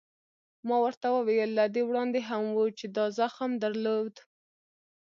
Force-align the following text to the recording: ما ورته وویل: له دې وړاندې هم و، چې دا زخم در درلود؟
ما 0.67 0.77
ورته 0.85 1.07
وویل: 1.11 1.49
له 1.59 1.65
دې 1.73 1.81
وړاندې 1.85 2.19
هم 2.29 2.43
و، 2.55 2.59
چې 2.77 2.85
دا 2.95 3.05
زخم 3.19 3.51
در 3.55 3.59
درلود؟ 3.73 4.13